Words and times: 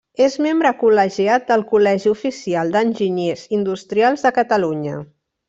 És 0.27 0.35
membre 0.43 0.69
col·legiat 0.83 1.45
del 1.51 1.63
Col·legi 1.73 2.09
Oficial 2.13 2.73
d'Enginyers 2.77 3.45
Industrials 3.59 4.27
de 4.27 4.35
Catalunya. 4.41 4.97